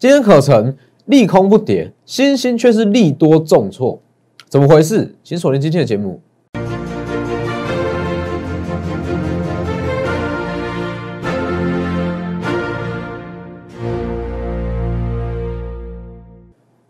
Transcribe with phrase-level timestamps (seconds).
[0.00, 0.74] 今天可成
[1.04, 4.00] 利空不跌，新兴却是利多重挫，
[4.48, 5.14] 怎么回事？
[5.22, 6.22] 请锁定今天的节目。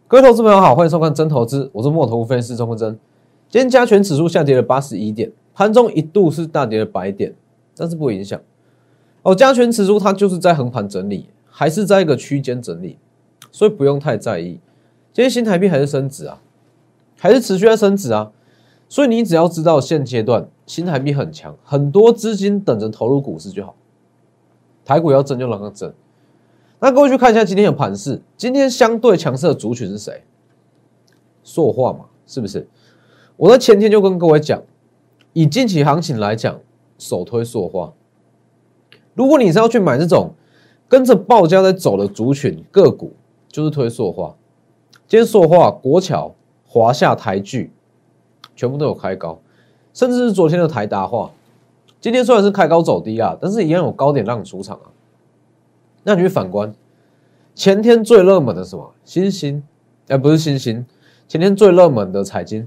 [0.06, 2.96] 各位投资朋友好，欢迎收看真投资，我是墨头分析师钟坤真。
[3.48, 7.34] 今天加权指数下跌了八十一点，盘中一度是大跌了百点，
[7.76, 8.40] 但是不影响。
[9.22, 12.96] 哦，加权指数它就是在横盘整理，还是在一个区间整理，
[13.50, 14.60] 所以不用太在意。
[15.12, 16.40] 今天新台币还是升值啊，
[17.18, 18.32] 还是持续在升值啊，
[18.88, 23.74] 所以你只要知道现阶段新台币很强，很多资金等着投入股市就好。
[24.84, 25.92] 台股要震就让它震。
[26.78, 30.22] 那各位去看一下今天的盘势，今天相对强势的族群是谁？
[31.42, 32.66] 塑化嘛，是不是？
[33.36, 34.62] 我在前天就跟各位讲，
[35.32, 36.60] 以近期行情来讲，
[36.98, 37.92] 首推塑化。
[39.14, 40.32] 如果你是要去买这种
[40.90, 43.12] 跟着报价在走的族群个股，
[43.46, 44.34] 就是推塑化。
[45.06, 46.34] 今天塑化、国桥、
[46.66, 47.70] 华夏、台剧，
[48.56, 49.40] 全部都有开高，
[49.94, 51.30] 甚至是昨天的台达化。
[52.00, 54.90] 今天虽然是开高走低啊，但是一样有高点让你出场啊。
[56.02, 56.74] 那你去反观
[57.54, 58.92] 前天最热门的什么？
[59.04, 59.62] 新星，
[60.08, 60.84] 哎，不是新星，
[61.28, 62.66] 前天最热门的彩金，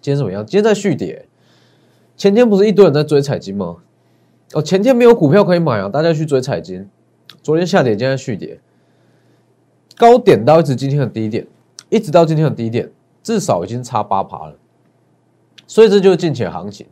[0.00, 0.46] 今天怎么样？
[0.46, 1.26] 今天在续跌。
[2.16, 3.76] 前天不是一堆人在追彩金吗？
[4.54, 6.88] 哦，前天没有股票可以买啊，大家去追彩金。
[7.42, 8.60] 昨天下跌，今天续跌，
[9.96, 11.46] 高点到一直今天的低点，
[11.88, 12.90] 一直到今天的低点，
[13.22, 14.56] 至少已经差八趴了。
[15.66, 16.86] 所以这就是近期的行情。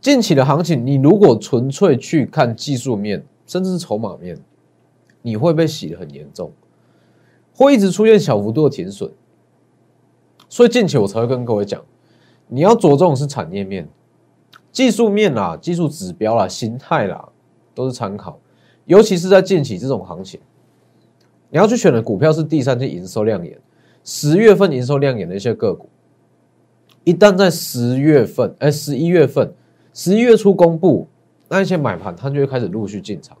[0.00, 3.24] 近期的行情，你如果纯粹去看技术面。
[3.44, 4.38] 甚至是筹码面，
[5.20, 6.52] 你会被洗的很严重，
[7.52, 9.10] 会一直出现小幅度的停损，
[10.48, 11.82] 所以近期我才会跟各位讲，
[12.46, 13.86] 你要着重是产业面、
[14.72, 17.28] 技术面啦、技术指标啦、形态啦，
[17.74, 18.40] 都是参考，
[18.86, 20.40] 尤其是在近期这种行情，
[21.50, 23.60] 你要去选的股票是第三季营收亮眼、
[24.02, 25.88] 十月份营收亮眼的一些个股，
[27.04, 29.52] 一旦在十月份、哎十一月份、
[29.94, 31.06] 十一月初公布。
[31.48, 33.36] 那一些买盘，它就会开始陆续进场。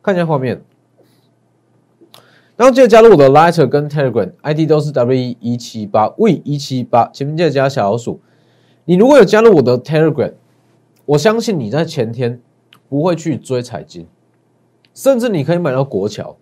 [0.00, 0.62] 看一下画面，
[2.56, 8.22] 然后记得加入我的 Lighter 跟 Telegram ID 都是 W 一七八 V 一七八，前面记得加小老鼠。
[8.90, 10.32] 你如果有加入我的 Telegram，
[11.06, 12.40] 我相信你在前天
[12.88, 14.04] 不会去追彩金，
[14.92, 16.36] 甚至你可以买到国桥，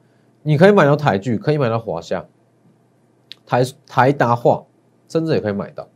[0.44, 2.24] 你可以买到台剧，可以买到华夏、
[3.44, 4.64] 台台达化，
[5.10, 5.86] 甚至也可以买到。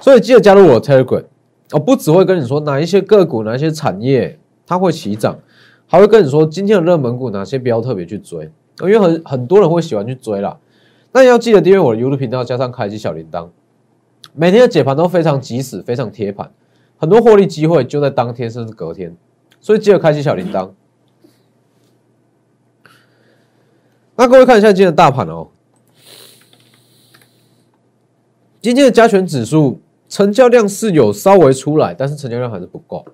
[0.00, 1.24] 所以记得加入我的 Telegram。
[1.72, 5.38] 我，不只会跟你说哪一些个股、哪一些产业它会起涨，
[5.86, 8.50] 还会跟你说今天的热门股哪些不要特别去追，
[8.80, 10.58] 因为很很多人会喜欢去追啦。
[11.12, 13.50] 那要记得订阅我的 YouTube 频道，加上开启小铃铛，
[14.36, 16.52] 每天的解盘都非常及时、非常贴盘，
[16.96, 19.16] 很多获利机会就在当天甚至隔天，
[19.60, 20.70] 所以记得开启小铃铛。
[24.14, 25.48] 那各位看一下今天的大盘哦，
[28.60, 29.80] 今天的加权指数。
[30.08, 33.04] 成交量是有稍微出来，但是成交量还是不够。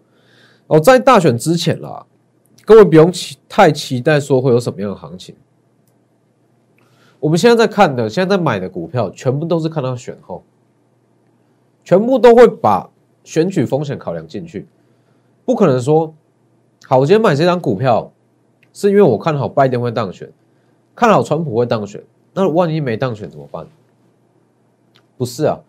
[0.66, 2.04] 哦，在大选之前啦，
[2.66, 5.34] 各位不用期太期待说会有什么样的行情。
[7.18, 10.44] 我们现在在看的，现在在买的股票，全部都是看到选后，
[11.84, 12.88] 全部都会把
[13.24, 14.66] 选举风险考量进去，
[15.44, 16.14] 不可能说，
[16.86, 18.10] 好，我今天买这张股票，
[18.72, 20.30] 是因为我看好拜登会当选，
[20.94, 22.02] 看好川普会当选，
[22.34, 23.66] 那万一没当选怎么办？
[25.16, 25.60] 不是啊。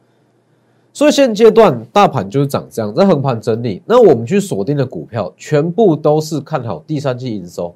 [0.96, 3.82] 所以现阶段大盘就是涨这样，在横盘整理。
[3.86, 7.76] 那我们去锁定的股票，全部都是看好第三季营收，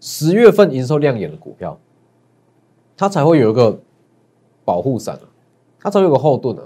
[0.00, 1.78] 十月份营收亮眼的股票，
[2.96, 3.78] 它才会有一个
[4.64, 5.26] 保护伞啊，
[5.78, 6.62] 它才有个后盾啊。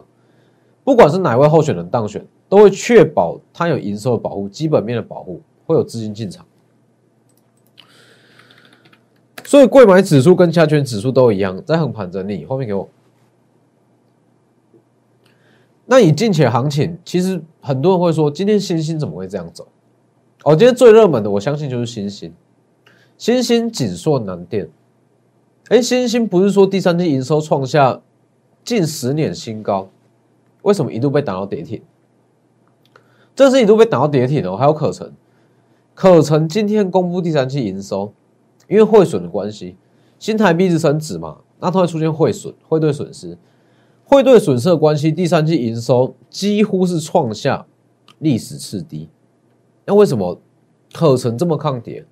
[0.89, 6.47] 不管是哪位候选人当选，都会确保它有营收的保护、基本面的保护，会有资金进场。
[9.45, 12.47] 所以，贵买指数跟加权指数都一样，在横盘整理。
[12.47, 12.89] 后面给我。
[15.85, 19.69] 那以近期的行情，其实很多人会说，今天新兴怎么会这样走？
[20.45, 22.33] 哦，今天最热门的，我相信就是新兴，
[23.19, 24.67] 新兴、锦硕、南电。
[25.69, 28.01] 哎，新兴不是说第三季营收创下
[28.65, 29.87] 近十年新高，
[30.69, 31.81] 为什么一度被打到跌停？
[33.35, 34.55] 这是一度被打到跌停哦。
[34.55, 35.11] 还有可成，
[35.95, 38.13] 可成今天公布第三季营收，
[38.69, 39.77] 因为汇损的关系，
[40.19, 43.39] 新台币是升值嘛，那它会出现汇损、汇兑损失。
[44.05, 47.65] 汇兑损失的关系，第三季营收几乎是创下
[48.19, 49.09] 历史次低。
[49.87, 50.39] 那为什么
[50.93, 52.05] 可成这么抗跌？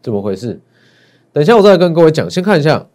[0.00, 0.58] 怎么回事？
[1.34, 2.30] 等一下我再跟各位讲。
[2.30, 2.86] 先看一下，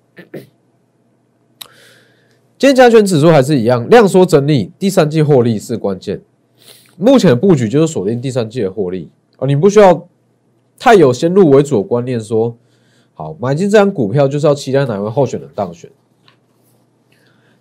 [2.60, 6.20] 今天加权指数还是一样，量缩整理，第三季获利是关键。
[6.98, 10.08] 目前的布局就是锁定第三季的获利啊，你不需要
[10.80, 12.58] 太有先入为主的观念，说
[13.14, 15.88] 好，买进这张股票就是要期待哪位候选人当选。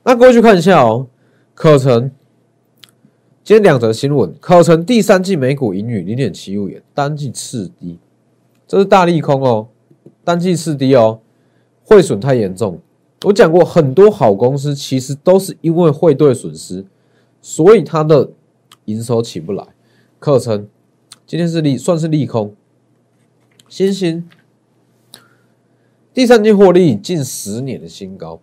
[0.02, 1.06] 那各位去看一下哦，
[1.52, 2.10] 可成
[3.44, 7.98] 今天两则新闻，可成第三季每股盈余零点七五元，单季次低，
[8.66, 9.68] 这是大利空哦，
[10.24, 11.20] 单季次低哦，
[11.84, 12.80] 汇损太严重。
[13.24, 16.84] 我讲过，很多好公司其实都是因为汇兑损失，
[17.40, 18.30] 所以它的
[18.84, 19.66] 营收起不来。
[20.18, 20.68] 课程
[21.26, 22.54] 今天是利，算是利空。
[23.68, 24.28] 新兴
[26.14, 28.40] 第三季获利近十年的新高，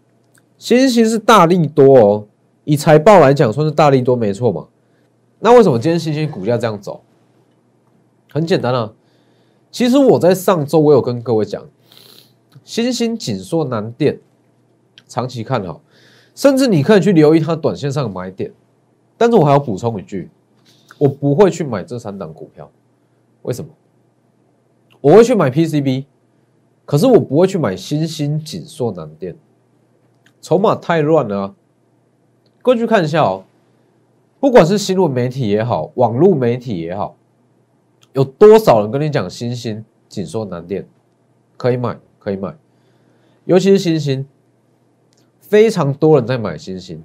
[0.58, 2.28] 新兴是大利多哦。
[2.66, 4.68] 以财报来讲，算是大利多没错嘛。
[5.40, 7.02] 那为什么今天新兴股价这样走？
[8.32, 8.94] 很简单啊，
[9.72, 11.64] 其实我在上周我有跟各位讲，
[12.64, 14.20] 新兴、锦硕、南电
[15.08, 15.82] 长期看好，
[16.36, 18.52] 甚至你可以去留意它短线上的买点。
[19.18, 20.30] 但是我还要补充一句，
[20.98, 22.70] 我不会去买这三档股票，
[23.44, 23.72] 为什么？
[25.02, 26.06] 我会去买 PCB。
[26.86, 29.38] 可是我不会去买新兴、锦硕、南电，
[30.42, 31.56] 筹码太乱了。
[32.62, 33.46] 过去看一下哦，
[34.42, 37.16] 不管是新闻媒体也好，网络媒体也好，
[38.12, 40.86] 有多少人跟你讲新兴、锦硕、南电
[41.56, 42.54] 可以买，可以买，
[43.46, 44.28] 尤其是新兴，
[45.54, 47.04] 非常多人在买新兴。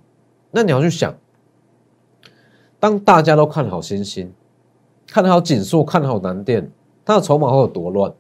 [0.53, 1.15] 那你要去想，
[2.81, 4.33] 当大家都看好新兴，
[5.07, 6.71] 看好锦硕，看好南电，
[7.05, 8.11] 它的筹码会有多乱？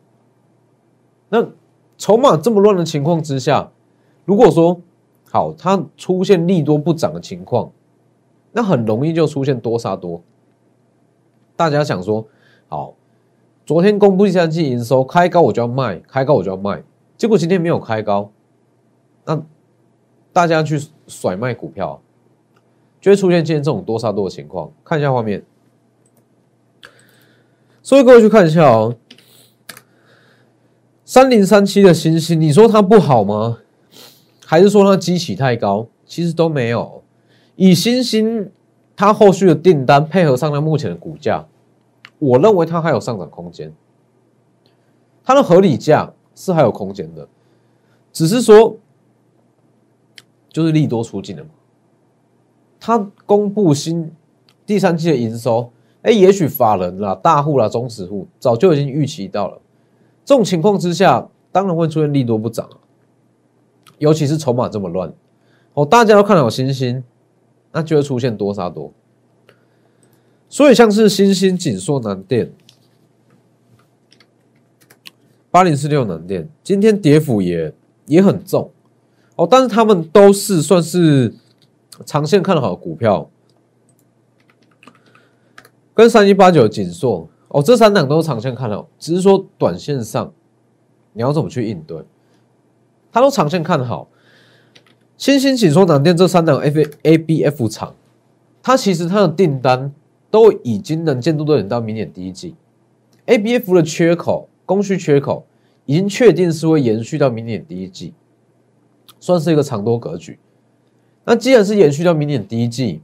[1.30, 1.48] 那
[1.96, 3.70] 筹码这么乱的情况之下，
[4.26, 4.78] 如果说
[5.30, 7.72] 好，它出现利多不涨的情况，
[8.52, 10.20] 那很容易就出现多杀多。
[11.56, 12.26] 大家想说，
[12.68, 12.92] 好，
[13.64, 16.82] 昨天公布第三季营收开高，我就要卖，开高我就要卖，
[17.16, 18.30] 结果今天没有开高，
[19.24, 19.42] 那
[20.38, 22.00] 大家去甩卖股票，
[23.00, 24.70] 就会出现今天这种多杀多的情况。
[24.84, 25.42] 看一下画面，
[27.82, 28.94] 所以各位去看一下哦。
[31.04, 33.58] 三零三七的星星，你说它不好吗？
[34.46, 35.88] 还是说它基企太高？
[36.06, 37.02] 其实都没有。
[37.56, 38.52] 以星星
[38.94, 41.48] 它后续的订单配合上它目前的股价，
[42.20, 43.74] 我认为它还有上涨空间。
[45.24, 47.26] 它的合理价是还有空间的，
[48.12, 48.76] 只是说
[50.50, 51.50] 就是利多出尽了嘛。
[52.80, 54.10] 他公布新
[54.64, 55.72] 第三季的营收，
[56.02, 59.60] 哎，也许法人啦、大户啦、中实户早就已经预期到了。
[60.24, 62.68] 这种情况之下，当然会出现利多不涨
[63.98, 65.12] 尤其是筹码这么乱，
[65.74, 67.02] 哦，大家都看好新兴，
[67.72, 68.92] 那就会出现多杀多。
[70.48, 72.52] 所以像是新兴、锦硕、南电、
[75.50, 77.74] 八零四六南电，今天跌幅也
[78.06, 78.70] 也很重
[79.38, 81.32] 哦，但是他们都是算是
[82.04, 83.30] 长线看好的股票，
[85.94, 87.28] 跟三一八九锦硕。
[87.46, 90.34] 哦，这三档都是长线看好，只是说短线上
[91.12, 92.04] 你要怎么去应对？
[93.12, 94.08] 它都长线看好。
[95.16, 97.94] 新兴紧缩南电这三档 F A B F 厂，
[98.60, 99.94] 它其实它的订单
[100.32, 102.56] 都已经能见度都等到明年第一季。
[103.26, 105.46] A B F 的缺口供需缺口
[105.86, 108.12] 已经确定是会延续到明年第一季，
[109.20, 110.38] 算是一个长多格局。
[111.24, 113.02] 那既然是延续到明年第一季，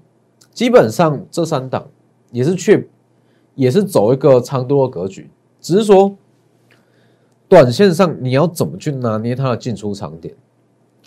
[0.53, 1.89] 基本上这三档
[2.31, 2.91] 也是去。
[3.57, 5.31] 也是走一个长多的格局，
[5.61, 6.17] 只是说，
[7.49, 10.35] 短线上你要怎么去拿捏它的进出场点，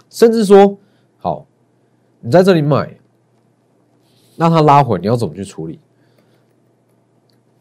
[0.09, 0.78] 甚至说，
[1.18, 1.45] 好，
[2.21, 2.97] 你在这里买，
[4.37, 5.78] 那它拉回，你要怎么去处理？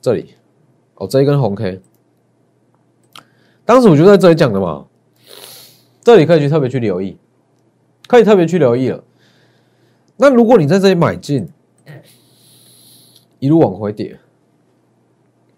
[0.00, 0.34] 这里，
[0.94, 1.80] 哦，这一根红 K，
[3.64, 4.86] 当时我就在这里讲的嘛，
[6.00, 7.18] 这里可以去特别去留意，
[8.06, 9.02] 可以特别去留意了。
[10.16, 11.48] 那如果你在这里买进，
[13.38, 14.18] 一路往回跌。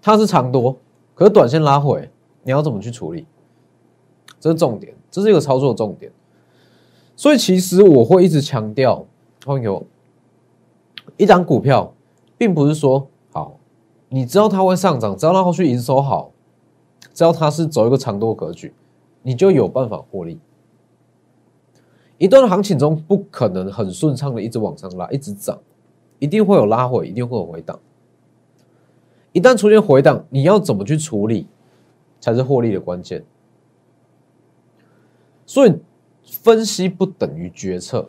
[0.00, 0.76] 它是长多，
[1.14, 2.10] 可是短线拉回，
[2.42, 3.26] 你要怎么去处理？
[4.40, 6.10] 这是重点，这是一个操作重点。
[7.14, 9.04] 所以其实我会一直强调，
[9.44, 9.84] 朋友，
[11.16, 11.92] 一张股票，
[12.38, 13.58] 并不是说好，
[14.08, 16.30] 你知道它会上涨，只要它后续营收好，
[17.12, 18.72] 只要它是走一个长多格局，
[19.22, 20.38] 你就有办法获利。
[22.18, 25.58] 一段行情中不可能很顺畅的一直往上拉，一直涨，
[26.18, 27.78] 一定会有拉回，一定会有回档。
[29.32, 31.46] 一旦出现回档，你要怎么去处理，
[32.20, 33.24] 才是获利的关键。
[35.46, 35.74] 所以，
[36.24, 38.08] 分析不等于决策。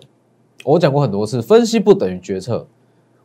[0.65, 2.67] 我讲过很多次，分析不等于决策。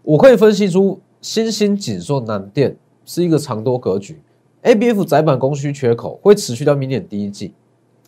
[0.03, 2.77] 我可以分析出新兴紧缩难电
[3.07, 4.21] 是一个长多格局
[4.63, 7.55] ，A B F 窄板供需缺口会持续到明年第一季。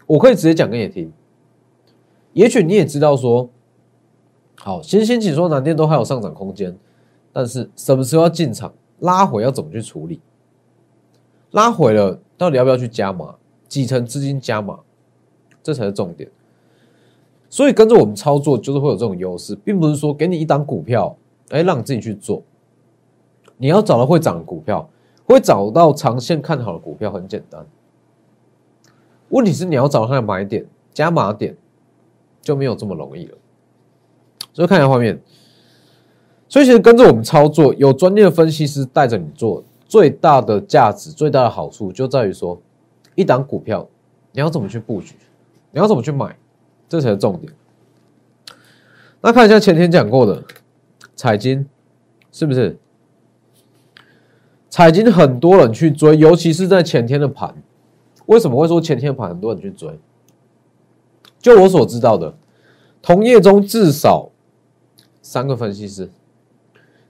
[0.06, 1.11] 我可以直接讲给你听。
[2.37, 3.49] 也许你也知道说，
[4.57, 6.76] 好，新兴紧缩难电都还有上涨空间，
[7.33, 8.75] 但是什么时候要进场？
[8.99, 10.21] 拉回要怎么去处理？
[11.52, 13.37] 拉回了，到底要不要去加码？
[13.69, 14.81] 几成资金加码？
[15.62, 16.31] 这才是重点。
[17.49, 21.16] 所以跟着我们操作，就是会有这种优势，并不是说给你一档股票，
[21.49, 22.43] 哎，让你自己去做。
[23.57, 24.87] 你要找到会涨的股票，
[25.25, 27.66] 会找到长线看好的股票，很简单。
[29.31, 31.57] 问题是你要找到它的买点、加码点，
[32.47, 33.37] 就没有这么容易了。
[34.53, 35.21] 所以看一下画面。
[36.49, 42.62] 所以其实跟着我们操作，有专业的分析师带着你做，最大的价值、最大的好处就在于说，
[43.17, 43.88] 一档股票
[44.31, 45.17] 你要怎么去布局，
[45.73, 46.38] 你要怎么去买，
[46.88, 47.53] 这才是重点。
[49.21, 50.41] 那看一下前天讲过的
[51.17, 51.67] 彩金，
[52.31, 52.79] 是不是？
[54.71, 57.53] 彩金很多人去追，尤其是在前天的盘。
[58.26, 59.99] 为什么会说前天盘很多人去追？
[61.47, 62.35] 就我所知道的，
[63.00, 64.33] 同业中至少
[65.23, 66.11] 三个分析师。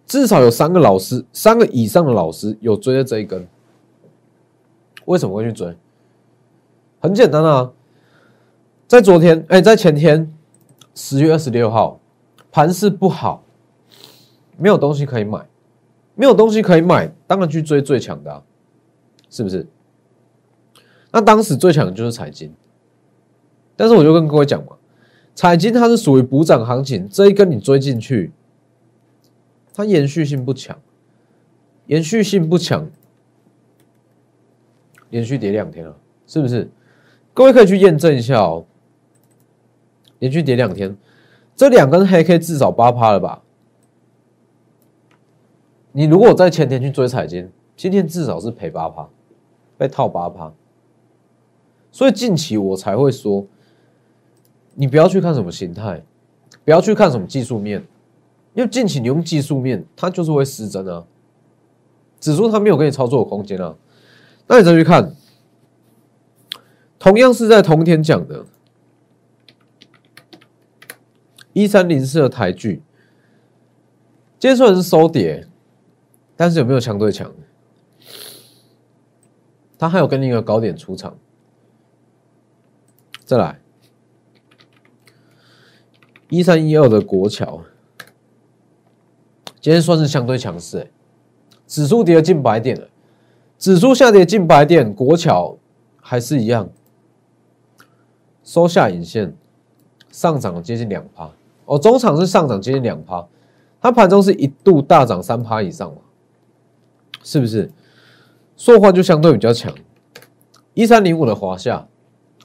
[0.04, 3.48] 至少有三个老师，三个以上的老师有追的这一根。
[5.06, 5.74] 为什么会去追？
[7.00, 7.72] 很简单啊，
[8.86, 10.30] 在昨天，哎，在前天，
[10.94, 11.98] 十月二十六号，
[12.52, 13.42] 盘势不好，
[14.58, 15.48] 没有东西可以买，
[16.14, 18.42] 没有东西可以买，当然去追最强的，
[19.30, 19.66] 是不是？
[21.10, 22.52] 那当时最强的就是财经，
[23.76, 24.76] 但是我就跟各位讲嘛，
[25.34, 28.32] 彩金它是属于补涨行情，这一根你追进去。
[29.74, 30.78] 它延续性不强，
[31.86, 32.88] 延续性不强，
[35.10, 35.94] 连续跌两天了，
[36.26, 36.70] 是不是？
[37.34, 38.64] 各位可以去验证一下哦。
[40.18, 40.96] 连续跌两天，
[41.54, 43.42] 这两根黑 K 至少八趴了吧？
[45.92, 49.06] 你如果在前天去追彩金，今天至少是赔八趴，
[49.76, 50.50] 被套八趴。
[51.92, 53.46] 所以近期我才会说，
[54.78, 56.04] 你不要去看什么形态，
[56.62, 57.82] 不要去看什么技术面。
[58.52, 61.04] 因为近期你用技术面，它就是会失真啊，
[62.20, 63.74] 指数它没有给你操作的空间啊。
[64.46, 65.14] 那你再去看，
[66.98, 68.44] 同样是在同天讲的，
[71.52, 72.82] 一三零四的台剧，
[74.38, 75.46] 今天虽然是收跌，
[76.36, 77.32] 但是有没有强对强？
[79.78, 81.18] 它还有跟另一个高点出场，
[83.24, 83.60] 再来
[86.28, 87.62] 一三一二的国桥。
[89.60, 90.90] 今天算是相对强势，哎，
[91.66, 92.86] 指数跌了近百点了，
[93.58, 95.56] 指数下跌近百点，国桥
[96.00, 96.68] 还是一样
[98.44, 99.34] 收下影线，
[100.10, 101.28] 上涨接近两趴，
[101.64, 103.26] 哦，中场是上涨接近两趴，
[103.80, 105.98] 它盘中是一度大涨三趴以上嘛，
[107.24, 107.68] 是不是？
[108.56, 109.74] 塑化就相对比较强，
[110.74, 111.88] 一三零五的华夏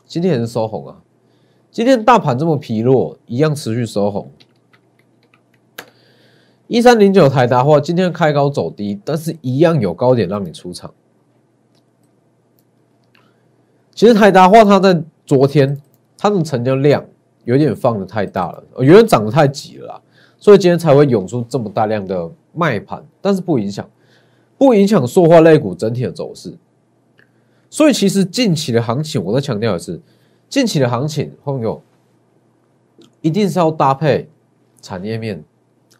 [0.05, 1.01] 今天也是收红啊，
[1.71, 4.29] 今天大盘这么疲弱，一样持续收红。
[6.67, 10.93] 一三零九台达话今天开高走低，但是一样有高点让你出场。
[13.95, 15.81] 其实台达话它在昨天
[16.17, 17.05] 它的成交量
[17.45, 20.01] 有点放的太大了，有点涨得太急了，
[20.37, 23.89] 所以今天才会涌出这么大量的卖盘，但是不影响，
[24.57, 26.57] 不影响塑化类股整体的走势。
[27.69, 30.01] 所以其实近期的行情，我再强调的是，
[30.51, 31.81] 近期的行情朋友
[33.21, 34.27] 一定是要搭配
[34.81, 35.41] 产业面。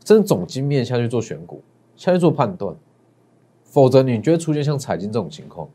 [0.03, 1.63] 真总经面下去做选股，
[1.95, 2.75] 下去做判断，
[3.63, 5.69] 否则你就会出现像彩金这种情况。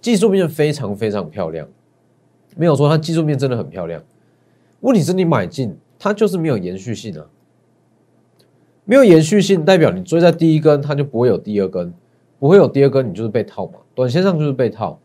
[0.00, 1.66] 技术面非常非常漂亮，
[2.54, 4.00] 没有说它技术面真的很漂亮。
[4.80, 7.26] 问题是你买进它就是没有延续性啊，
[8.84, 11.92] 没有延续性代表你追在第一根它就不会有第二根，
[12.38, 15.00] 不会有第二根你就是被套嘛，短线上就是被套。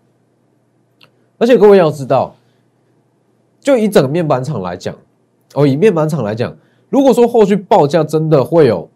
[1.38, 2.36] 而且各位要知道，
[3.60, 4.96] 就以整个面板厂来讲，
[5.54, 6.56] 哦，以面板厂来讲。
[6.90, 8.88] 如果说后续报价真的会有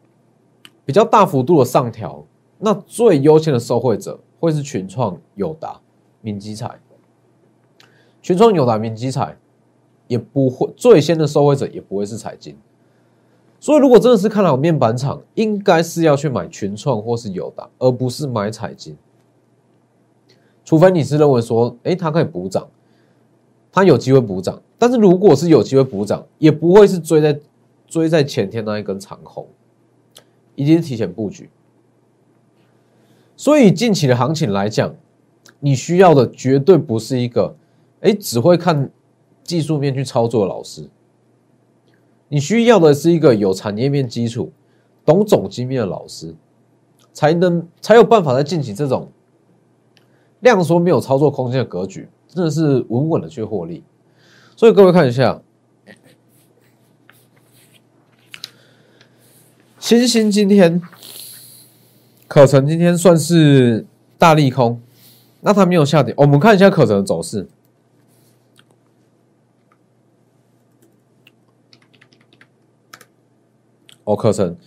[0.85, 2.23] 比较大幅度的上调，
[2.59, 5.81] 那最优先的受惠者会是群创、友达、
[6.21, 6.79] 明基彩。
[8.21, 9.37] 群创、友达、明基彩
[10.07, 12.55] 也不会最先的受惠者也不会是彩金。
[13.59, 18.95] 所以，如果真的是看好面板厂，应该是要去买群创或是友达，而不是买彩金。
[20.69, 22.67] 除非你是认为说，哎，它可以补涨，
[23.71, 24.61] 它有机会补涨。
[24.77, 27.39] 但是如果是有机会补涨，也不会是追在。
[27.87, 29.47] 追在前天那一根长红，
[30.53, 31.49] 已经提前布局。
[33.35, 34.93] 所以近期的行情来讲，
[35.59, 37.55] 你需要的绝对不是一个
[38.01, 38.91] 哎只会看
[39.43, 40.87] 技术面去操作的老师，
[42.27, 44.51] 你需要的是一个有产业面基础、
[45.03, 46.35] 懂总经面的老师，
[47.11, 49.09] 才能才有办法在近期这种
[50.41, 53.83] 量缩没有操作空间的格局，真的是稳稳的去获利。
[54.55, 55.41] 所以各位看一下，
[59.79, 60.81] 星星今天，
[62.27, 63.85] 可成今天算是
[64.17, 64.81] 大利空，
[65.41, 66.13] 那它没有下跌。
[66.17, 67.47] 我们看一下可成的走势。
[74.03, 74.57] 哦，可成，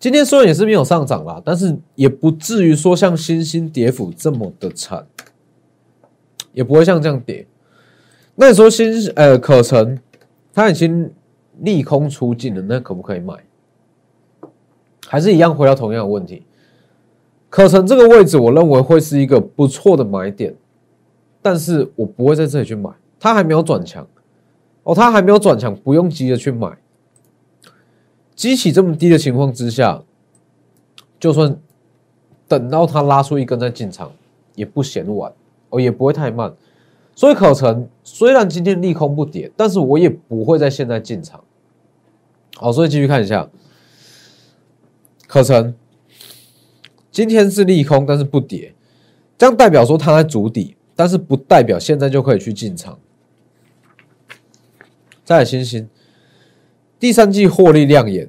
[0.00, 5.04] 今天虽然也是没有上涨啦，但是也不至于说像新兴跌幅这么的惨，
[6.52, 7.46] 也不会像这样跌。
[8.36, 9.98] 那你说新呃可成，
[10.54, 11.10] 它已经
[11.60, 13.34] 利空出尽了，那可不可以买？
[15.08, 16.44] 还是一样回到同样的问题，
[17.48, 20.54] 可成这个位置，我认为会是一个不错的买点，
[21.42, 22.88] 但是我不会在这里去买，
[23.18, 24.06] 它还没有转强
[24.84, 26.78] 哦，它还没有转强，不用急着去买。
[28.38, 30.00] 激起这么低的情况之下，
[31.18, 31.58] 就算
[32.46, 34.12] 等到它拉出一根再进场，
[34.54, 35.32] 也不嫌晚
[35.70, 36.54] 哦，也不会太慢。
[37.16, 41.42] 所以可成虽然今天利空不跌，但是我也不会在现在进场。
[42.54, 43.50] 好，所以继续看一下，
[45.26, 45.74] 可成
[47.10, 48.72] 今天是利空，但是不跌，
[49.36, 52.96] 这样代表说它在筑底，但是不代表现在就可以去进场。
[55.24, 55.90] 再来星星。
[56.98, 58.28] 第三季获利亮眼，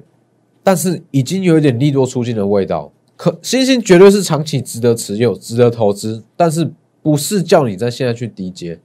[0.62, 2.92] 但是已经有一点利多出尽的味道。
[3.16, 6.72] 可星星绝对是长期值得持有、值得投资，但是
[7.02, 8.80] 不是叫你在现在去低接。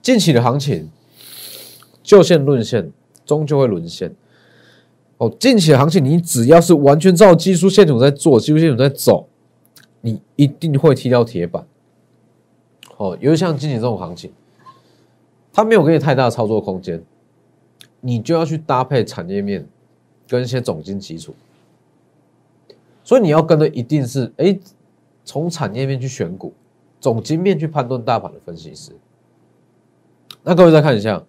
[0.00, 0.90] 近期的行情，
[2.02, 2.90] 就线论线，
[3.24, 4.12] 终究会沦陷。
[5.18, 9.28] 哦，近期的行情，你只要是完全照技术线图在做，技术线图在走，
[10.00, 11.64] 你一定会踢到铁板。
[12.96, 14.32] 哦，尤其像近期这种行情，
[15.52, 17.00] 它没有给你太大的操作空间。
[18.04, 19.64] 你就要去搭配产业面
[20.28, 21.36] 跟一些总金基础，
[23.04, 24.58] 所以你要跟的一定是哎，
[25.24, 26.52] 从产业面去选股，
[27.00, 28.90] 总金面去判断大盘的分析师。
[30.42, 31.22] 那各位再看一下，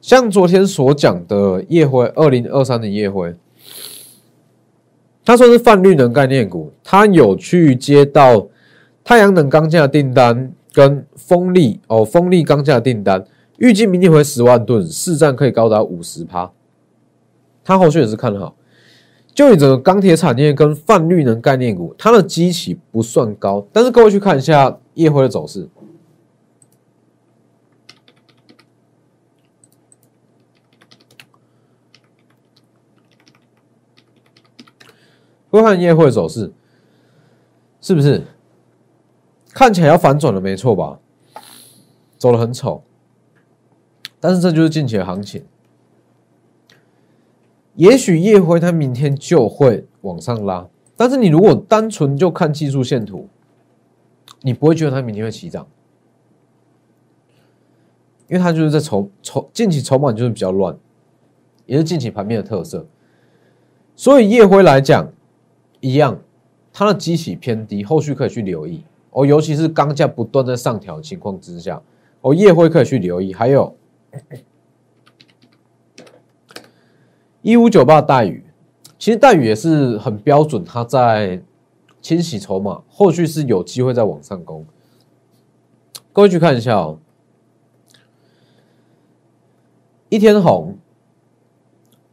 [0.00, 3.32] 像昨天所讲的夜辉二零二三的夜辉，
[5.24, 8.48] 它算是泛绿能概念股，它有去接到
[9.04, 10.52] 太阳能钢架订单。
[10.70, 13.24] 跟风力哦，风力钢架订单
[13.58, 16.50] 预计明天回十万吨，市占可以高达五十趴。
[17.64, 18.56] 它后续也是看好，
[19.34, 25.68] 就以整个钢铁产业跟泛绿能概念股，它的基期不算高，但是各位去看一下夜辉的走势，
[35.50, 36.52] 各位看夜辉的走势，
[37.80, 38.22] 是不是？
[39.52, 41.00] 看起来要反转了，没错吧？
[42.16, 42.84] 走的很丑，
[44.20, 45.44] 但是这就是近期的行情。
[47.74, 53.28] 也许夜辉它明天就会往上拉，但是你如果单纯就看技术线图，
[54.42, 55.64] 你不会觉得它明天会起涨，
[58.26, 60.76] 因为它就是在筹筹近期筹码就是比较乱，
[61.66, 62.84] 也是近期盘面的特色。
[63.94, 65.12] 所以夜辉来讲，
[65.78, 66.18] 一样，
[66.72, 68.82] 它的基企偏低，后续可以去留意。
[69.10, 71.80] 哦，尤其是钢价不断在上调情况之下，
[72.22, 73.32] 哦，夜辉可以去留意。
[73.32, 73.74] 还有
[77.42, 78.44] 一五九八大宇，
[78.98, 81.42] 其实大宇也是很标准，它在
[82.00, 84.66] 清洗筹码，后续是有机会再往上攻。
[86.12, 86.98] 各位去看一下哦，
[90.08, 90.76] 一天红，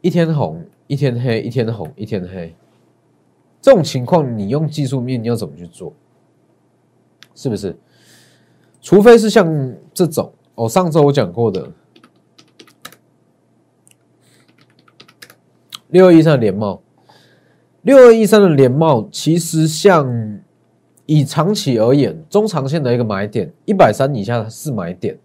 [0.01, 2.55] 一天红，一天黑，一天红，一天黑，
[3.59, 5.91] 这种情况你用技术面你要怎么去做？
[7.33, 7.75] 是不是？
[8.79, 11.69] 除非是像这种哦，上周我讲过的
[15.95, 16.81] 六二一三的连帽，
[17.83, 20.41] 六二一三的连帽，其实像
[21.05, 25.17] 以长期而言，中长线的一个买点，一百三以下是买点。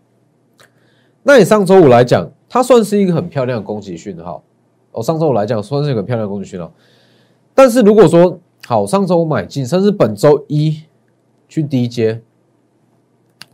[1.24, 4.44] 那你上周五来讲，它算是一个很漂亮的攻击讯号
[4.92, 5.02] 哦。
[5.02, 6.72] 上周五来讲，算是一个漂亮的攻击讯号。
[7.52, 10.83] 但是如果说好，上周五买进，甚至本周一。
[11.48, 12.22] 去低阶，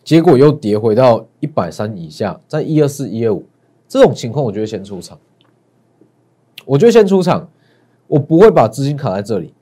[0.05, 3.43] 结果又跌回到一百三以下，在一二四、一二五
[3.89, 5.19] 这种情况，我觉得先出场。
[6.67, 7.49] 我就先出场，
[8.07, 9.55] 我不会把资金卡在这里。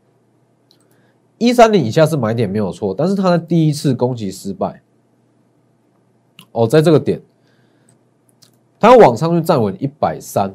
[1.38, 4.82] 一三零以下是买点没有错，但是它的第一次攻击失败，
[6.50, 7.20] 哦，在这个点，
[8.80, 10.54] 它要往上去站稳一百三，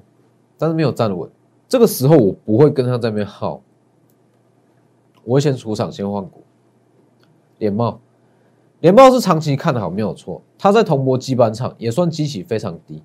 [0.58, 1.30] 但是没有站稳。
[1.68, 3.62] 这个时候我不会跟他在那边耗，
[5.24, 6.42] 我会先出场，先换股。
[7.60, 8.00] 联茂，
[8.80, 10.42] 联茂是长期看好，没有错。
[10.58, 13.04] 它在铜箔基板厂也算基企非常低，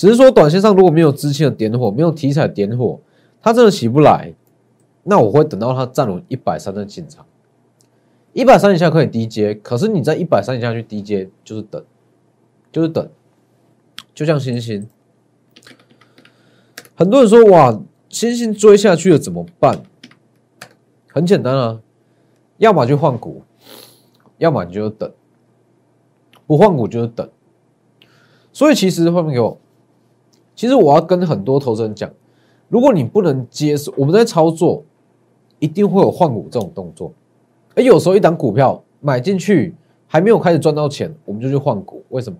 [0.00, 2.98] 只是说短线上如果没有资金的点火，没有题材点火，
[3.42, 4.32] 它真的起不来。
[5.02, 7.26] 那我会等到它站稳一百三再进场，
[8.32, 11.84] 一百三以下可以低接，可是你在一百三以下去低接就是等，
[12.72, 13.06] 就是等。
[14.14, 14.88] 就像星星，
[16.94, 19.82] 很多人说哇，星星追下去了怎么办？
[21.12, 21.82] 很简单啊。
[22.56, 23.42] 要么就换股，
[24.38, 25.12] 要么你就等，
[26.46, 27.28] 不换股就是等。
[28.50, 29.60] 所以其实后面给我，
[30.60, 32.10] 其实我要跟很多投资人讲，
[32.68, 34.84] 如果你不能接受，我们在操作
[35.58, 37.10] 一定会有换股这种动作，
[37.74, 39.74] 而有时候一档股票买进去
[40.06, 42.38] 还没有开始赚到钱，我们就去换股，为什么？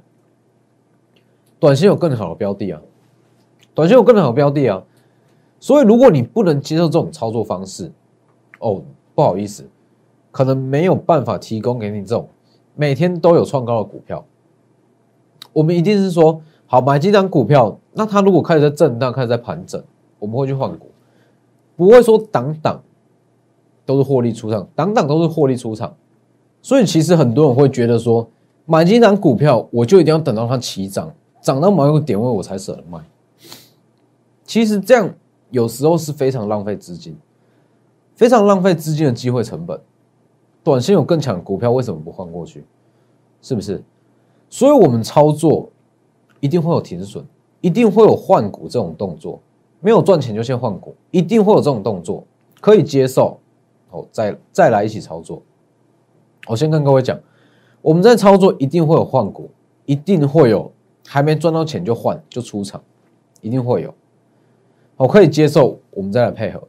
[1.59, 2.83] 短线有更好的标的啊，
[3.73, 4.85] 短线有更好的标的啊，
[5.59, 7.91] 所以如果你不能接受这种操作方式，
[8.59, 8.83] 哦，
[9.15, 9.67] 不好意思，
[10.31, 12.29] 可能没有办法提供给你这种
[12.75, 14.23] 每天都有创高的股票。
[15.55, 19.83] 我们一定是说，好买几张股票，那它如果开始在震荡，开始在盘整，
[20.19, 20.91] 我们会去换股，
[21.77, 22.81] 不会说档档
[23.85, 25.95] 都是获利出场，档档都是获利出场。
[26.63, 28.29] 所以其实很多人会觉得说，
[28.67, 31.13] 买几张股票，我就一定要等到它起涨。
[31.41, 33.01] 涨到某一个点位我才舍得卖，
[34.45, 35.11] 其实这样
[35.51, 37.17] 有时候是非常浪费资金，
[38.15, 39.81] 非常浪费资金的机会成本。
[40.63, 42.63] 短线有更强的股票，为什么不换过去？
[43.41, 43.83] 是不是？
[44.51, 45.71] 所以我们操作
[46.41, 47.25] 一定会有停损，
[47.61, 49.41] 一定会有换股这种动作。
[49.81, 52.25] 没有赚钱就先换股，一定会有这种动作，
[52.61, 53.39] 可以接受。
[53.91, 55.43] 哦，再再来一起操作。
[56.47, 57.19] 我先跟各位讲，
[57.83, 59.51] 我们在操作一定会有换股，
[59.87, 60.71] 一定会有。
[61.09, 62.81] 还没赚到钱就换就出场，
[63.41, 63.93] 一定会有，
[64.97, 66.63] 我可以接受，我们再来配合。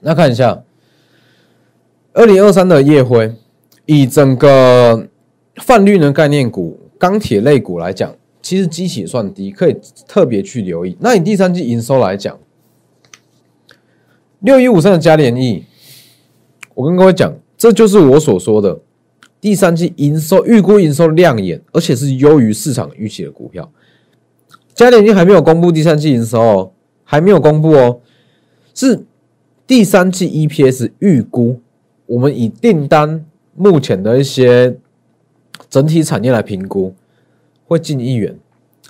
[0.00, 0.62] 那看一下，
[2.14, 3.34] 二零二三的夜辉，
[3.84, 5.06] 以整个
[5.56, 8.14] 泛绿能概念股、钢铁类股来讲，
[8.46, 10.96] 其实基企算低，可以特别去留意。
[11.00, 12.38] 那你第三季营收来讲，
[14.38, 15.64] 六一五三的加联益，
[16.72, 18.78] 我跟各位讲，这就是我所说的。
[19.40, 23.68] 第三季营收预估营收亮眼，而且是优于市场预期的股票。
[24.76, 28.00] 加联已经还没有公布第三季营收哦，还没有公布哦，
[28.72, 29.04] 是
[29.66, 31.60] 第三季 EPS 预估。
[32.06, 34.76] 我们以订单目前的一些
[35.68, 36.94] 整体产业来评估，
[37.66, 38.38] 会近一元，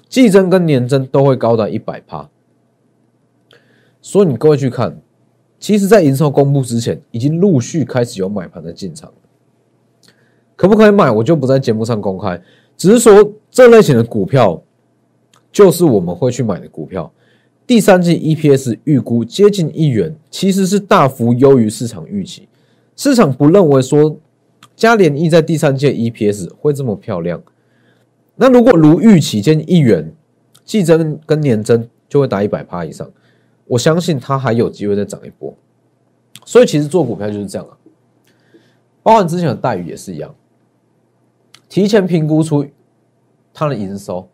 [0.08, 2.28] 季增跟年增都会高达一百趴。
[4.00, 5.00] 所以你各位去看，
[5.58, 9.12] 其实在营收公布之前，已经陆续开始有买盘的进场。
[10.54, 11.10] 可不可以买？
[11.10, 12.40] 我就不在节目上公开，
[12.76, 14.62] 只是说这类型的股票
[15.50, 17.12] 就是我们会去买的股票。
[17.66, 22.48] 第三季 EPS 预估接近一元，其实是大幅优于市场预期。
[22.94, 24.16] 市场不认为说
[24.76, 27.42] 嘉联益在第三届 EPS 会这么漂亮。
[28.36, 30.12] 那如果如预期接近一元，
[30.64, 33.10] 季增跟年增就会达一百趴以上，
[33.66, 35.54] 我相信它还有机会再涨一波。
[36.44, 37.76] 所以其实做股票就是这样啊，
[39.02, 40.34] 包含之前的待遇也是一样。
[41.68, 42.64] 提前评估出
[43.52, 44.28] 它的营收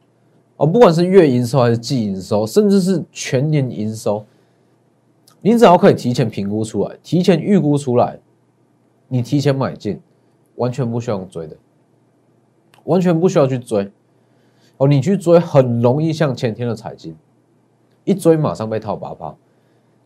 [0.57, 4.25] 哦，不管是月营收还是季营收，甚至是全年营收，
[5.41, 8.19] 你只要可以提前评估出来，提前预估出来，
[9.09, 9.99] 你提前买进，
[10.57, 11.57] 完全不需要追的，
[12.85, 13.91] 完全不需要去追
[14.77, 14.89] 哦。
[14.89, 17.17] 你去追很容易像前天的彩金，
[18.05, 19.35] 一追马上被套八趴，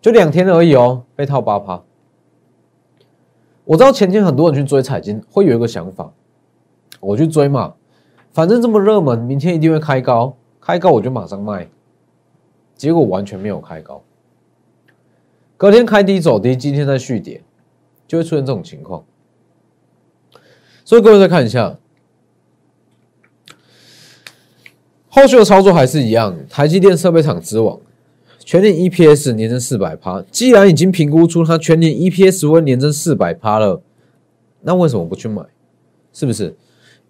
[0.01, 1.83] 就两天而已哦，被套八趴。
[3.65, 6.13] 我知道前天很多人去追彩金，会有一个想法。
[7.01, 7.75] 我去追嘛，
[8.33, 11.69] 反正这么热门，明天一定会开高，开高我就马上卖。
[12.75, 14.03] 结果完全没有开高，
[15.57, 17.43] 隔天开低走低，今天再续跌，
[18.07, 19.03] 就会出现这种情况。
[20.85, 21.79] 所以各位再看一下，
[25.17, 27.81] 后续的操作还是一样，台积电设备厂之王，
[28.45, 30.23] 全年 EPS 年增四百趴。
[30.31, 33.81] 既然已经评估出它全年 EPS 会年增四百趴了，
[34.61, 35.43] 那为什么不去买？
[36.13, 36.55] 是不是？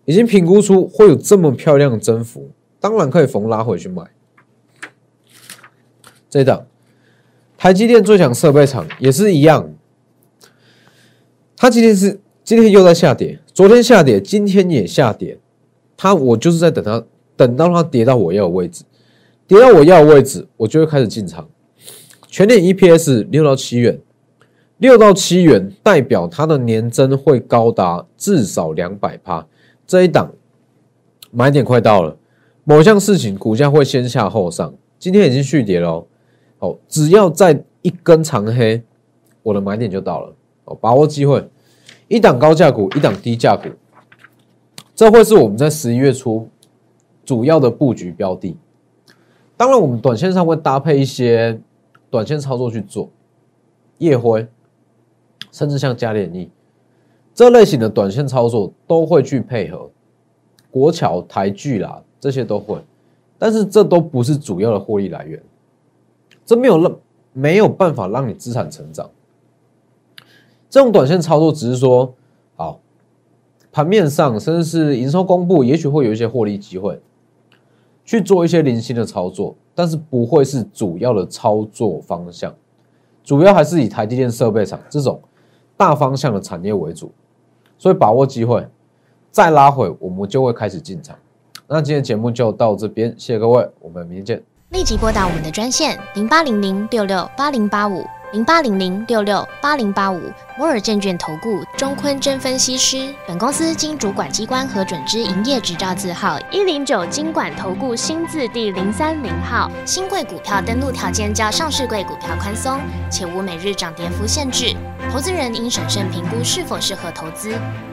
[0.04, 4.04] 已经评估出会有这么漂亮的增幅，当然可以逢拉回去买。
[6.30, 6.64] 这档
[7.58, 9.68] 台积电最强设备厂也是一样，
[11.56, 15.40] 它今天是今天又在下跌，昨天下跌，今天也下跌。
[15.96, 17.04] 它我就是在等它，
[17.36, 18.84] 等到它跌到我要的位置，
[19.46, 21.48] 跌到我要的位置，我就会开始进场。
[22.28, 24.00] 全年 EPS 六到七元，
[24.78, 29.46] 六到七元代表它的年增会高达至少两百趴。
[29.86, 30.32] 这一档
[31.30, 32.16] 买点快到了，
[32.64, 36.06] 某项事情股价会先下后上，今天已经续跌了，
[36.58, 38.82] 哦，只要在一根长黑，
[39.42, 41.48] 我的买点就到了，哦，把握机会，
[42.08, 43.68] 一档高价股，一档低价股，
[44.94, 46.48] 这会是我们在十一月初
[47.26, 48.56] 主要的布局标的。
[49.58, 51.60] 当然，我们短线上会搭配一些
[52.08, 53.10] 短线操作去做，
[53.98, 54.46] 夜辉，
[55.50, 56.48] 甚至像嘉联益。
[57.34, 59.90] 这类型的短线操作都会去配合
[60.70, 62.78] 国桥、台剧啦，这些都会，
[63.38, 65.42] 但是这都不是主要的获利来源，
[66.46, 66.96] 这没有让
[67.32, 69.10] 没有办法让你资产成长。
[70.70, 72.14] 这种短线操作只是说，
[72.56, 72.80] 好，
[73.70, 77.00] 盘面上甚至是营收公布，也许会有一些获利机会，
[78.06, 82.54] 去做一些零星的操作，但是不会是主要的操作方向，
[83.22, 85.20] 主要还是以台积电设备厂这种
[85.76, 87.12] 大方向的产业为主，
[87.76, 88.66] 所以把握机会，
[89.30, 91.14] 再拉回我们就会开始进场。
[91.66, 94.42] 那今天节目就到这边，谢谢各位，我们明天见。
[94.70, 98.04] 立即拨打我们的专线零八零零六六八零八五
[98.36, 103.10] 零八零零六六八零八五摩尔证券投顾钟坤真分析师。
[103.26, 109.70] 本公司经主管机关核准之营业执照字号一零九经管投顾新字第零三零号。
[109.86, 112.78] 新贵股票登录条件较上市贵股票宽松，
[113.10, 114.76] 且无每日涨跌幅限制。
[115.10, 117.58] 投资人应审慎评估是否适合投资。